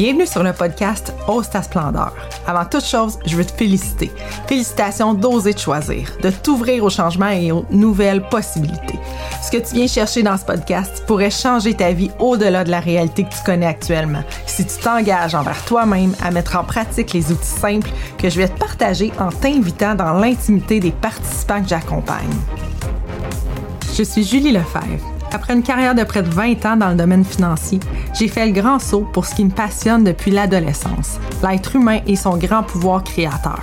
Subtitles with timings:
[0.00, 2.14] Bienvenue sur le podcast Ose ta splendeur.
[2.46, 4.10] Avant toute chose, je veux te féliciter.
[4.46, 8.98] Félicitations d'oser te choisir, de t'ouvrir au changement et aux nouvelles possibilités.
[9.42, 12.80] Ce que tu viens chercher dans ce podcast pourrait changer ta vie au-delà de la
[12.80, 14.22] réalité que tu connais actuellement.
[14.46, 18.48] Si tu t'engages envers toi-même à mettre en pratique les outils simples que je vais
[18.48, 22.38] te partager en t'invitant dans l'intimité des participants que j'accompagne.
[23.94, 27.24] Je suis Julie Lefebvre après une carrière de près de 20 ans dans le domaine
[27.24, 27.80] financier,
[28.18, 32.16] j'ai fait le grand saut pour ce qui me passionne depuis l'adolescence, l'être humain et
[32.16, 33.60] son grand pouvoir créateur.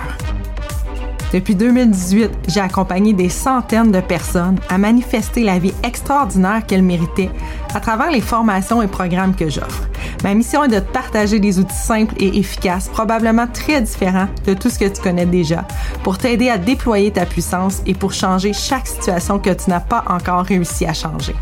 [1.32, 7.30] Depuis 2018, j'ai accompagné des centaines de personnes à manifester la vie extraordinaire qu'elles méritaient
[7.74, 9.88] à travers les formations et programmes que j'offre.
[10.24, 14.54] Ma mission est de te partager des outils simples et efficaces, probablement très différents de
[14.54, 15.66] tout ce que tu connais déjà,
[16.02, 20.04] pour t'aider à déployer ta puissance et pour changer chaque situation que tu n'as pas
[20.08, 21.34] encore réussi à changer.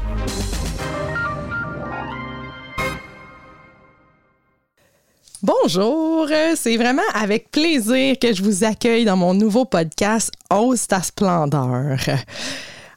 [5.42, 11.02] Bonjour, c'est vraiment avec plaisir que je vous accueille dans mon nouveau podcast Ose ta
[11.02, 11.98] splendeur.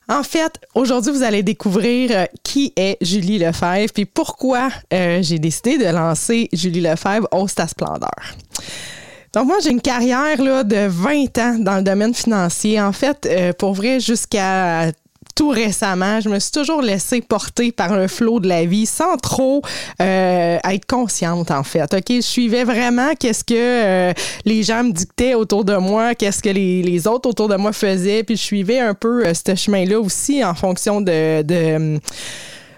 [0.09, 5.38] En fait, aujourd'hui, vous allez découvrir euh, qui est Julie Lefebvre puis pourquoi euh, j'ai
[5.38, 8.09] décidé de lancer Julie Lefebvre Ose ta splendeur.
[9.33, 12.81] Donc moi, j'ai une carrière de 20 ans dans le domaine financier.
[12.81, 14.91] En fait, euh, pour vrai, jusqu'à
[15.39, 19.15] tout récemment, je me suis toujours laissée porter par le flot de la vie sans
[19.15, 19.61] trop
[20.01, 21.93] euh, être consciente en fait.
[21.93, 26.43] Ok, je suivais vraiment qu'est-ce que euh, les gens me dictaient autour de moi, qu'est-ce
[26.43, 29.55] que les, les, autres autour de moi faisaient, puis je suivais un peu euh, ce
[29.55, 32.01] chemin-là aussi en fonction de, de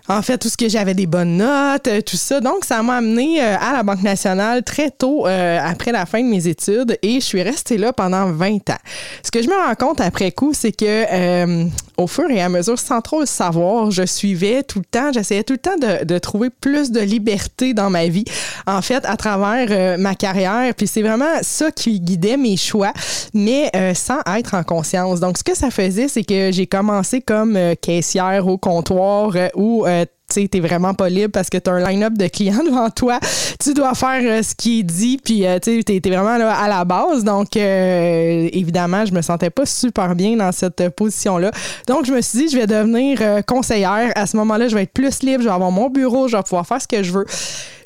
[0.08, 2.42] en fait, tout ce que j'avais des bonnes notes, tout ça.
[2.42, 6.48] Donc, ça m'a amené à la Banque nationale très tôt après la fin de mes
[6.48, 8.82] études et je suis restée là pendant 20 ans.
[9.24, 11.66] Ce que je me rends compte après coup, c'est que
[12.02, 15.44] au fur et à mesure, sans trop le savoir, je suivais tout le temps, j'essayais
[15.44, 18.26] tout le temps de, trouver plus de liberté dans ma vie,
[18.68, 20.74] en fait, à travers ma carrière.
[20.76, 22.94] Puis c'est vraiment ça qui guidait mes choix,
[23.34, 25.20] mais sans être en conscience.
[25.20, 29.86] Donc, ce que ça faisait, c'est que j'ai commencé comme caissière au comptoir ou
[30.32, 33.20] tu t'es vraiment pas libre parce que tu as un line-up de clients devant toi.
[33.60, 36.68] Tu dois faire euh, ce qui est dit, puis euh, tu es, vraiment là, à
[36.68, 37.24] la base.
[37.24, 41.52] Donc, euh, évidemment, je me sentais pas super bien dans cette position-là.
[41.88, 44.12] Donc, je me suis dit, je vais devenir conseillère.
[44.16, 46.44] À ce moment-là, je vais être plus libre, je vais avoir mon bureau, je vais
[46.44, 47.26] pouvoir faire ce que je veux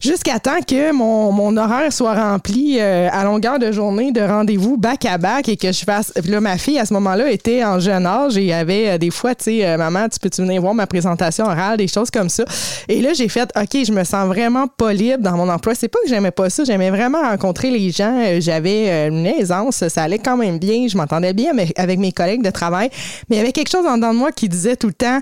[0.05, 4.77] jusqu'à temps que mon, mon, horaire soit rempli euh, à longueur de journée de rendez-vous
[4.77, 6.13] back à back et que je fasse.
[6.27, 9.33] Là, ma fille, à ce moment-là, était en jeune âge et avait euh, des fois,
[9.33, 12.45] tu sais, euh, maman, tu peux-tu venir voir ma présentation orale, des choses comme ça.
[12.87, 15.73] Et là, j'ai fait, OK, je me sens vraiment pas libre dans mon emploi.
[15.73, 18.39] C'est pas que j'aimais pas ça, j'aimais vraiment rencontrer les gens.
[18.39, 22.51] J'avais une aisance, ça allait quand même bien, je m'entendais bien avec mes collègues de
[22.51, 22.89] travail,
[23.29, 25.19] mais il y avait quelque chose en dedans de moi qui disait tout le temps,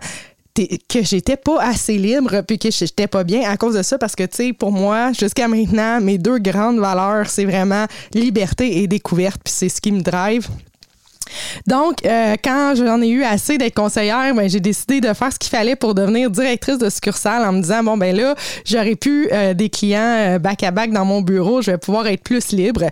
[0.56, 4.16] que j'étais pas assez libre puis que j'étais pas bien à cause de ça parce
[4.16, 8.88] que tu sais pour moi jusqu'à maintenant mes deux grandes valeurs c'est vraiment liberté et
[8.88, 10.48] découverte puis c'est ce qui me drive.
[11.66, 15.40] Donc, euh, quand j'en ai eu assez d'être conseillère, ben, j'ai décidé de faire ce
[15.40, 19.30] qu'il fallait pour devenir directrice de succursale en me disant, bon, ben là, j'aurais pu
[19.32, 22.84] euh, des clients back à back dans mon bureau, je vais pouvoir être plus libre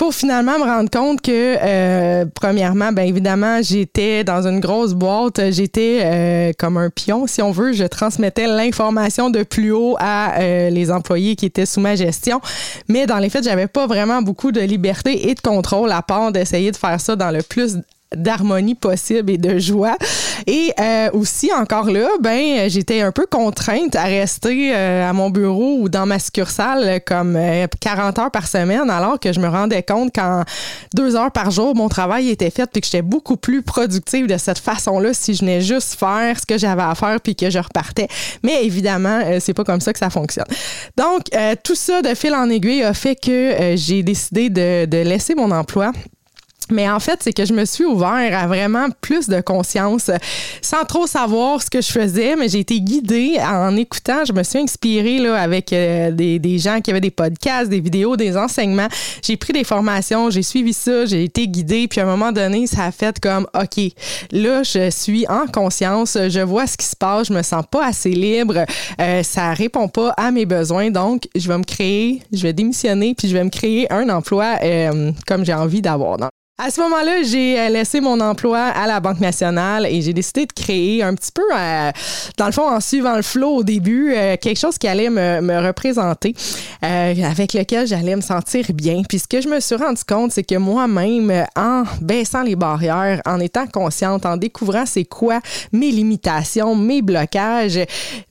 [0.00, 5.50] pour finalement me rendre compte que, euh, premièrement, ben évidemment, j'étais dans une grosse boîte,
[5.50, 10.40] j'étais euh, comme un pion, si on veut, je transmettais l'information de plus haut à
[10.40, 12.40] euh, les employés qui étaient sous ma gestion,
[12.88, 16.32] mais dans les faits, j'avais pas vraiment beaucoup de liberté et de contrôle à part
[16.32, 17.76] d'essayer de faire ça dans le plus
[18.14, 19.96] d'harmonie possible et de joie.
[20.46, 25.30] Et euh, aussi, encore là, ben, j'étais un peu contrainte à rester euh, à mon
[25.30, 27.38] bureau ou dans ma succursale comme
[27.80, 30.44] 40 euh, heures par semaine, alors que je me rendais compte qu'en
[30.94, 34.36] deux heures par jour, mon travail était fait puis que j'étais beaucoup plus productive de
[34.38, 37.58] cette façon-là si je venais juste faire ce que j'avais à faire puis que je
[37.58, 38.08] repartais.
[38.42, 40.46] Mais évidemment, c'est pas comme ça que ça fonctionne.
[40.96, 41.22] Donc,
[41.62, 45.50] tout ça de fil en aiguille a fait que j'ai décidé de, de laisser mon
[45.50, 45.92] emploi
[46.70, 50.10] mais en fait, c'est que je me suis ouvert à vraiment plus de conscience
[50.62, 54.24] sans trop savoir ce que je faisais, mais j'ai été guidée en écoutant.
[54.24, 57.80] Je me suis inspirée là, avec euh, des, des, gens qui avaient des podcasts, des
[57.80, 58.88] vidéos, des enseignements.
[59.22, 61.88] J'ai pris des formations, j'ai suivi ça, j'ai été guidée.
[61.88, 63.92] Puis à un moment donné, ça a fait comme, OK,
[64.32, 67.86] là, je suis en conscience, je vois ce qui se passe, je me sens pas
[67.86, 68.64] assez libre,
[69.00, 70.90] euh, ça répond pas à mes besoins.
[70.90, 74.56] Donc, je vais me créer, je vais démissionner, puis je vais me créer un emploi
[74.62, 76.18] euh, comme j'ai envie d'avoir.
[76.62, 80.44] À ce moment-là, j'ai euh, laissé mon emploi à la Banque nationale et j'ai décidé
[80.44, 81.90] de créer un petit peu, euh,
[82.36, 85.40] dans le fond, en suivant le flow au début, euh, quelque chose qui allait me,
[85.40, 86.34] me représenter,
[86.82, 89.02] avec lequel j'allais me sentir bien.
[89.08, 93.20] Puis ce que je me suis rendu compte, c'est que moi-même, en baissant les barrières,
[93.26, 95.40] en étant consciente, en découvrant c'est quoi
[95.72, 97.80] mes limitations, mes blocages,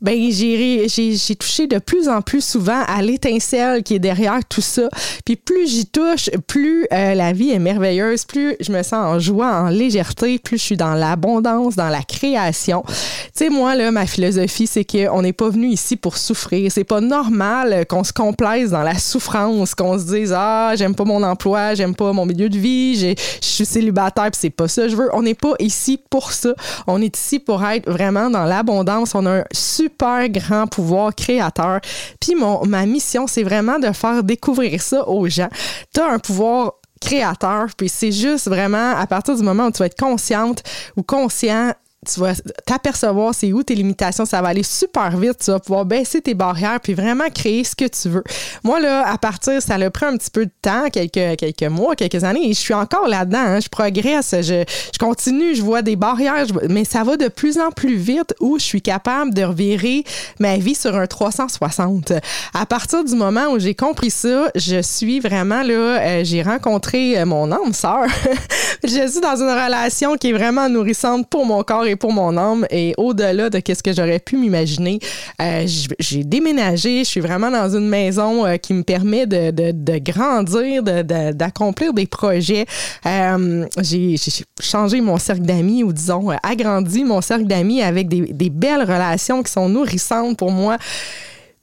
[0.01, 4.39] ben j'ai, j'ai, j'ai touché de plus en plus souvent à l'étincelle qui est derrière
[4.47, 4.89] tout ça.
[5.25, 9.61] Puis plus j'y touche, plus la vie est merveilleuse plus je me sens en joie,
[9.61, 12.83] en légèreté, plus je suis dans l'abondance, dans la création.
[12.87, 12.93] Tu
[13.33, 16.71] sais, moi, là, ma philosophie, c'est qu'on n'est pas venu ici pour souffrir.
[16.71, 21.03] C'est pas normal qu'on se complaise dans la souffrance, qu'on se dise Ah, j'aime pas
[21.03, 24.87] mon emploi, j'aime pas mon milieu de vie, je suis célibataire, puis c'est pas ça
[24.87, 25.09] je veux.
[25.13, 26.53] On n'est pas ici pour ça.
[26.87, 29.13] On est ici pour être vraiment dans l'abondance.
[29.13, 31.81] On a un super grand pouvoir créateur.
[32.21, 35.49] Puis mon, ma mission, c'est vraiment de faire découvrir ça aux gens.
[35.93, 37.67] Tu as un pouvoir créateur.
[37.77, 40.63] Puis c'est juste vraiment à partir du moment où tu vas être consciente
[40.95, 41.73] ou conscient
[42.11, 42.33] tu vas
[42.65, 46.33] t'apercevoir c'est où tes limitations, ça va aller super vite, tu vas pouvoir baisser tes
[46.33, 48.23] barrières puis vraiment créer ce que tu veux.
[48.63, 51.95] Moi là, à partir, ça a pris un petit peu de temps, quelques quelques mois,
[51.95, 53.59] quelques années et je suis encore là-dedans, hein.
[53.59, 54.63] je progresse, je,
[54.93, 58.57] je, continue, je vois des barrières, mais ça va de plus en plus vite où
[58.57, 60.03] je suis capable de revirer
[60.39, 62.13] ma vie sur un 360.
[62.53, 67.19] À partir du moment où j'ai compris ça, je suis vraiment là, euh, j'ai rencontré
[67.19, 68.05] euh, mon âme sœur.
[68.83, 72.37] je suis dans une relation qui est vraiment nourrissante pour mon corps et pour mon
[72.37, 72.65] âme.
[72.71, 74.99] Et au-delà de ce que j'aurais pu m'imaginer,
[75.41, 75.65] euh,
[75.99, 76.99] j'ai déménagé.
[76.99, 81.93] Je suis vraiment dans une maison euh, qui me permet de, de, de grandir, d'accomplir
[81.93, 82.65] des projets.
[83.05, 84.15] Euh, j'ai
[84.59, 89.43] changé mon cercle d'amis ou disons agrandi mon cercle d'amis avec des, des belles relations
[89.43, 90.77] qui sont nourrissantes pour moi.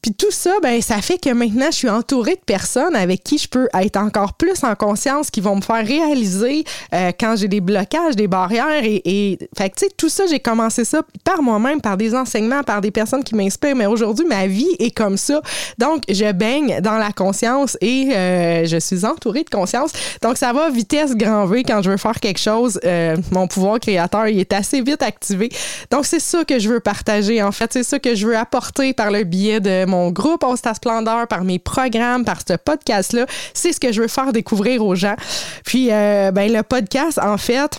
[0.03, 3.39] Puis tout ça, ben, ça fait que maintenant, je suis entourée de personnes avec qui
[3.39, 6.65] je peux être encore plus en conscience, qui vont me faire réaliser
[6.95, 8.85] euh, quand j'ai des blocages, des barrières.
[8.85, 12.63] Et, et fait tu sais, tout ça, j'ai commencé ça par moi-même, par des enseignements,
[12.63, 13.75] par des personnes qui m'inspirent.
[13.75, 15.41] Mais aujourd'hui, ma vie est comme ça.
[15.79, 19.91] Donc, je baigne dans la conscience et euh, je suis entourée de conscience.
[20.23, 22.79] Donc, ça va vitesse grand V quand je veux faire quelque chose.
[22.85, 25.49] Euh, mon pouvoir créateur, il est assez vite activé.
[25.91, 27.43] Donc, c'est ça que je veux partager.
[27.43, 30.45] En fait, c'est ça que je veux apporter par le biais de mon mon groupe
[30.45, 33.27] Osta Splendeur, par mes programmes, par ce podcast-là.
[33.55, 35.17] C'est ce que je veux faire découvrir aux gens.
[35.65, 37.79] Puis, euh, ben, le podcast, en fait,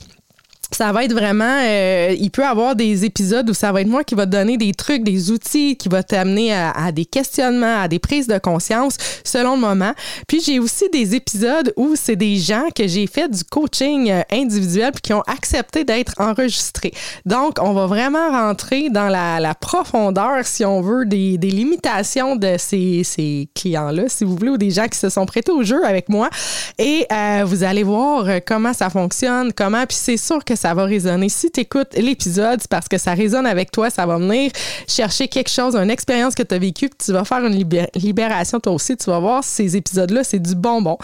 [0.72, 4.04] ça va être vraiment, euh, il peut avoir des épisodes où ça va être moi
[4.04, 7.88] qui va te donner des trucs, des outils, qui va t'amener à, des questionnements, à
[7.88, 9.94] des prises de conscience selon le moment.
[10.28, 14.22] Puis j'ai aussi des épisodes où c'est des gens que j'ai fait du coaching euh,
[14.31, 16.94] individuel puis qui ont accepté d'être enregistrés.
[17.25, 23.04] Donc, on va vraiment rentrer dans la, profondeur, si on veut, des, limitations de ces,
[23.04, 26.10] ces clients-là, si vous voulez, ou des gens qui se sont prêtés au jeu avec
[26.10, 26.30] moi.
[26.78, 30.83] Et euh, vous allez voir comment ça fonctionne, comment, puis c'est sûr que ça va
[30.83, 31.30] résonner.
[31.30, 34.51] Si tu écoutes l'épisode, c'est parce que ça résonne avec toi, ça va venir
[34.88, 37.65] chercher quelque chose, une expérience que tu as vécue, puis tu vas faire une
[37.95, 38.98] libération toi aussi.
[38.98, 40.98] Tu vas voir, ces épisodes-là, c'est du bonbon.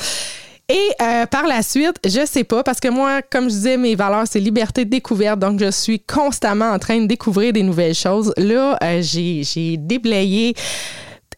[0.69, 3.95] Et euh, par la suite, je sais pas, parce que moi, comme je disais, mes
[3.95, 5.39] valeurs, c'est liberté de découverte.
[5.39, 8.33] Donc, je suis constamment en train de découvrir des nouvelles choses.
[8.37, 10.55] Là, euh, j'ai déblayé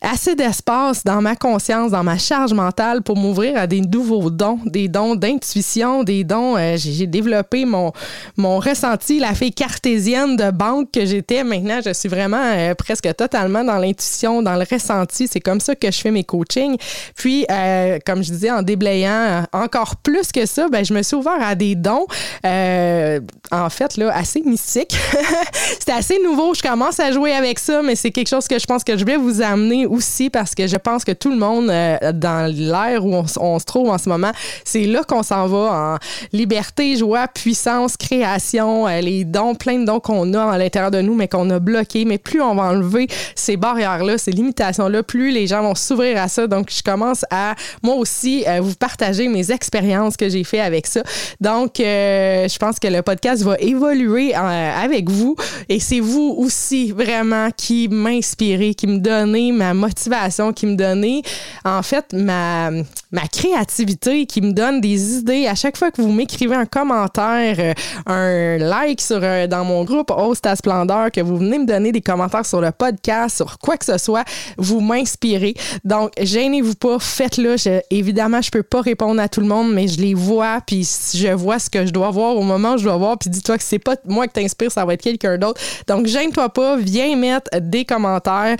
[0.05, 4.59] assez d'espace dans ma conscience, dans ma charge mentale pour m'ouvrir à des nouveaux dons,
[4.65, 6.55] des dons d'intuition, des dons.
[6.57, 7.91] Euh, j'ai développé mon,
[8.37, 11.43] mon ressenti, la fille cartésienne de banque que j'étais.
[11.43, 15.27] Maintenant, je suis vraiment euh, presque totalement dans l'intuition, dans le ressenti.
[15.27, 16.77] C'est comme ça que je fais mes coachings.
[17.15, 21.15] Puis, euh, comme je disais, en déblayant encore plus que ça, ben, je me suis
[21.15, 22.05] ouvert à des dons,
[22.43, 24.95] en fait, là, assez mystiques.
[25.79, 26.53] C'était assez nouveau.
[26.53, 29.05] Je commence à jouer avec ça, mais c'est quelque chose que je pense que je
[29.05, 33.05] vais vous amener aussi parce que je pense que tout le monde, euh, dans l'ère
[33.05, 34.31] où on, se trouve en ce moment,
[34.63, 35.97] c'est là qu'on s'en va en
[36.33, 41.01] liberté, joie, puissance, création, euh, les dons, plein de dons qu'on a à l'intérieur de
[41.01, 42.05] nous, mais qu'on a bloqués.
[42.05, 46.27] Mais plus on va enlever ces barrières-là, ces limitations-là, plus les gens vont s'ouvrir à
[46.27, 46.47] ça.
[46.47, 50.87] Donc, je commence à, moi aussi, euh, vous partager mes expériences que j'ai fait avec
[50.87, 51.01] ça.
[51.39, 55.35] Donc, je pense que le podcast va évoluer avec vous
[55.69, 61.21] et c'est vous aussi vraiment qui m'inspirez, qui me donnez ma motivation, qui me donnait
[61.63, 62.71] en fait ma,
[63.11, 65.47] ma créativité, qui me donne des idées.
[65.47, 67.73] À chaque fois que vous m'écrivez un commentaire, euh,
[68.05, 71.91] un like sur, euh, dans mon groupe Host à Splendeur, que vous venez me donner
[71.91, 74.23] des commentaires sur le podcast, sur quoi que ce soit,
[74.57, 75.55] vous m'inspirez.
[75.83, 77.55] Donc, gênez-vous pas, faites-le.
[77.89, 81.33] évidemment, je peux pas répondre à tout le monde, mais je les vois, puis je
[81.33, 83.63] vois ce que je dois voir au moment où je dois voir, puis dis-toi que
[83.63, 85.61] c'est pas moi qui t'inspire, ça va être quelqu'un d'autre.
[85.87, 88.57] Donc, gêne-toi pas, viens mettre des commentaires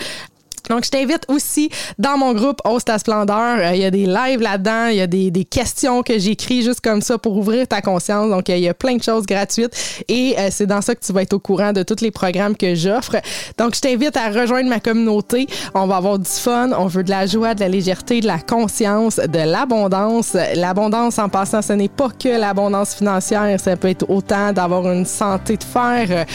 [0.70, 1.70] Donc, je t'invite aussi
[2.00, 3.58] dans mon groupe Host à Splendeur.
[3.60, 6.64] Euh, il y a des lives là-dedans, il y a des, des questions que j'écris
[6.64, 8.30] juste comme ça pour ouvrir ta conscience.
[8.30, 11.06] Donc, euh, il y a plein de choses gratuites et euh, c'est dans ça que
[11.06, 13.18] tu vas être au courant de tous les programmes que j'offre.
[13.58, 15.48] Donc, je t'invite à rejoindre ma communauté.
[15.74, 18.40] On va avoir du fun, on veut de la joie, de la légèreté, de la
[18.40, 20.36] conscience, de l'abondance.
[20.56, 23.60] L'abondance, en passant, ce n'est pas que l'abondance financière.
[23.60, 26.26] Ça peut être autant d'avoir une santé de fer,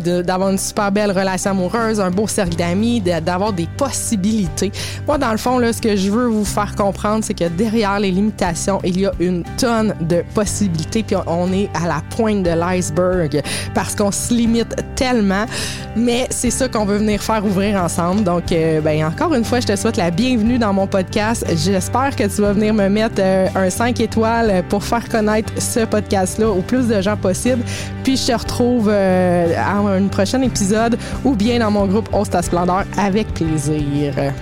[0.00, 4.72] d'avoir une super belle relation amoureuse, un beau cercle d'amis, d'avoir des possibilités.
[5.06, 7.98] Moi, dans le fond, là, ce que je veux vous faire comprendre, c'est que derrière
[7.98, 12.42] les limitations, il y a une tonne de possibilités, puis on est à la pointe
[12.42, 13.42] de l'iceberg
[13.74, 15.46] parce qu'on se limite tellement.
[15.96, 18.22] Mais c'est ça qu'on veut venir faire ouvrir ensemble.
[18.22, 21.44] Donc, euh, ben, encore une fois, je te souhaite la bienvenue dans mon podcast.
[21.56, 25.80] J'espère que tu vas venir me mettre euh, un 5 étoiles pour faire connaître ce
[25.80, 27.62] podcast-là au plus de gens possible.
[28.04, 32.34] Puis, je te retrouve euh, à un prochain épisode ou bien dans mon groupe Host
[32.34, 33.59] à Splendeur avec plaisir.
[33.60, 34.34] из-за